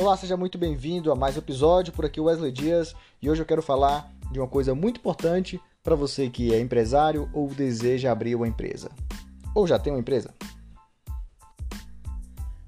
[0.00, 1.92] Olá, seja muito bem-vindo a mais um episódio.
[1.92, 5.94] Por aqui Wesley Dias e hoje eu quero falar de uma coisa muito importante para
[5.94, 8.90] você que é empresário ou deseja abrir uma empresa.
[9.54, 10.34] Ou já tem uma empresa?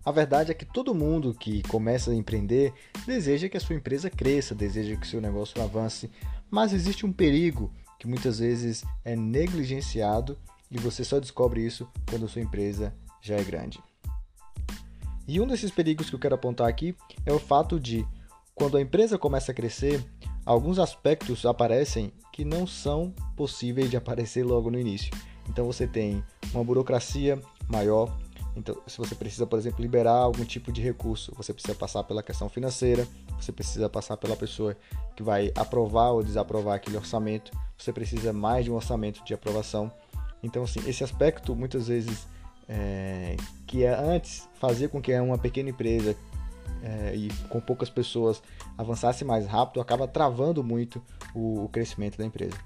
[0.04, 2.74] A verdade é que todo mundo que começa a empreender
[3.06, 6.10] deseja que a sua empresa cresça, deseja que o seu negócio avance,
[6.50, 10.38] mas existe um perigo que muitas vezes é negligenciado
[10.70, 13.80] e você só descobre isso quando a sua empresa já é grande.
[15.26, 16.94] E um desses perigos que eu quero apontar aqui
[17.24, 18.06] é o fato de,
[18.54, 20.04] quando a empresa começa a crescer,
[20.44, 25.12] alguns aspectos aparecem que não são possíveis de aparecer logo no início.
[25.48, 28.16] Então você tem uma burocracia maior.
[28.54, 32.22] Então, se você precisa, por exemplo, liberar algum tipo de recurso, você precisa passar pela
[32.22, 33.06] questão financeira,
[33.40, 34.76] você precisa passar pela pessoa
[35.16, 39.90] que vai aprovar ou desaprovar aquele orçamento, você precisa mais de um orçamento de aprovação.
[40.42, 42.26] Então, assim, esse aspecto muitas vezes
[42.72, 43.36] é,
[43.66, 46.16] que é antes fazia com que uma pequena empresa
[46.82, 48.42] é, e com poucas pessoas
[48.78, 51.02] avançasse mais rápido, acaba travando muito
[51.34, 52.56] o, o crescimento da empresa.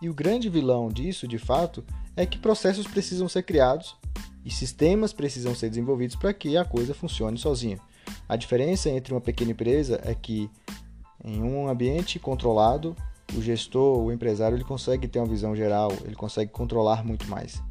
[0.00, 1.84] E o grande vilão disso, de fato,
[2.16, 3.96] é que processos precisam ser criados
[4.44, 7.78] e sistemas precisam ser desenvolvidos para que a coisa funcione sozinha.
[8.28, 10.50] A diferença entre uma pequena empresa é que
[11.22, 12.96] em um ambiente controlado,
[13.34, 17.62] o gestor, o empresário, ele consegue ter uma visão geral, ele consegue controlar muito mais.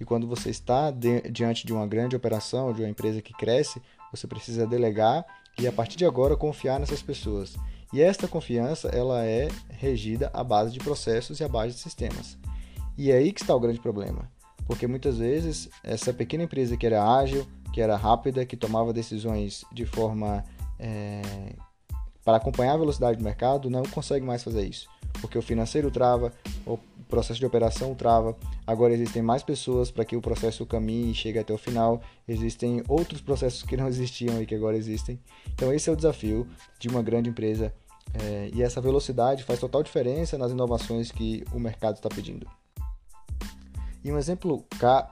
[0.00, 3.80] E quando você está de, diante de uma grande operação, de uma empresa que cresce,
[4.10, 5.24] você precisa delegar
[5.58, 7.54] e a partir de agora confiar nessas pessoas.
[7.92, 12.38] E esta confiança ela é regida à base de processos e à base de sistemas.
[12.96, 14.30] E é aí que está o grande problema,
[14.66, 19.64] porque muitas vezes essa pequena empresa que era ágil, que era rápida, que tomava decisões
[19.72, 20.44] de forma
[20.78, 21.22] é,
[22.24, 24.88] para acompanhar a velocidade do mercado, não consegue mais fazer isso,
[25.20, 26.32] porque o financeiro trava,
[26.66, 26.78] o
[27.10, 28.36] processo de operação trava.
[28.66, 32.00] Agora existem mais pessoas para que o processo caminhe e chegue até o final.
[32.26, 35.20] Existem outros processos que não existiam e que agora existem.
[35.52, 36.46] Então esse é o desafio
[36.78, 37.74] de uma grande empresa
[38.14, 42.46] é, e essa velocidade faz total diferença nas inovações que o mercado está pedindo.
[44.02, 44.64] E um exemplo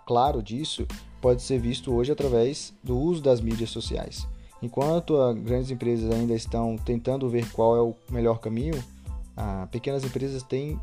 [0.07, 0.87] claro disso
[1.21, 4.27] pode ser visto hoje através do uso das mídias sociais.
[4.63, 8.83] Enquanto as grandes empresas ainda estão tentando ver qual é o melhor caminho,
[9.71, 10.81] pequenas empresas têm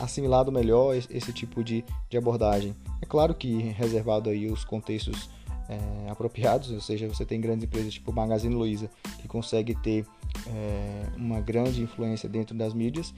[0.00, 2.74] assimilado melhor esse tipo de, de abordagem.
[3.00, 5.28] É claro que reservado aí os contextos
[5.68, 8.88] é, apropriados, ou seja, você tem grandes empresas tipo Magazine Luiza
[9.20, 10.06] que consegue ter
[10.46, 13.12] é, uma grande influência dentro das mídias.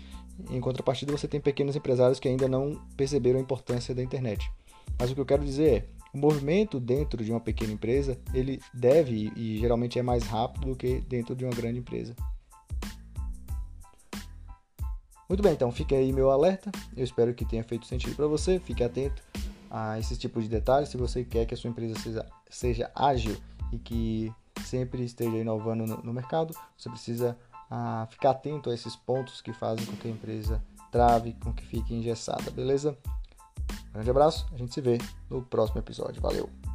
[0.50, 4.50] Em contrapartida, você tem pequenos empresários que ainda não perceberam a importância da internet.
[4.98, 8.60] Mas o que eu quero dizer é, o movimento dentro de uma pequena empresa, ele
[8.72, 12.14] deve e geralmente é mais rápido do que dentro de uma grande empresa.
[15.28, 16.70] Muito bem, então fica aí meu alerta.
[16.96, 18.58] Eu espero que tenha feito sentido para você.
[18.58, 19.22] Fique atento
[19.70, 20.88] a esses tipos de detalhes.
[20.88, 23.36] Se você quer que a sua empresa seja, seja ágil
[23.70, 24.32] e que
[24.64, 27.36] sempre esteja inovando no, no mercado, você precisa
[27.70, 31.64] ah, ficar atento a esses pontos que fazem com que a empresa trave, com que
[31.64, 32.96] fique engessada, beleza?
[33.92, 36.22] grande abraço, a gente se vê no próximo episódio.
[36.22, 36.67] Valeu!